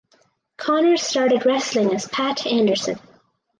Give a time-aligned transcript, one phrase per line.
[0.57, 2.97] Connors started wrestling as Pat Anderson.